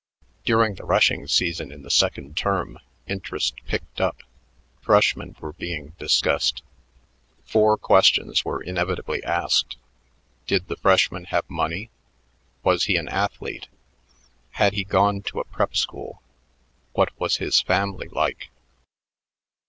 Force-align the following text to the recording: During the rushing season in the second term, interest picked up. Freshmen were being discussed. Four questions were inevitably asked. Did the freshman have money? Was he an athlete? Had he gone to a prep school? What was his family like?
During 0.45 0.73
the 0.73 0.83
rushing 0.83 1.27
season 1.27 1.71
in 1.71 1.83
the 1.83 1.91
second 1.91 2.35
term, 2.35 2.79
interest 3.05 3.63
picked 3.67 4.01
up. 4.01 4.23
Freshmen 4.81 5.35
were 5.39 5.53
being 5.53 5.93
discussed. 5.99 6.63
Four 7.45 7.77
questions 7.77 8.43
were 8.43 8.63
inevitably 8.63 9.23
asked. 9.23 9.77
Did 10.47 10.67
the 10.69 10.75
freshman 10.75 11.25
have 11.25 11.47
money? 11.47 11.91
Was 12.63 12.85
he 12.85 12.95
an 12.95 13.09
athlete? 13.09 13.67
Had 14.53 14.73
he 14.73 14.83
gone 14.85 15.21
to 15.21 15.39
a 15.39 15.43
prep 15.45 15.75
school? 15.77 16.23
What 16.93 17.09
was 17.19 17.37
his 17.37 17.61
family 17.61 18.07
like? 18.07 18.49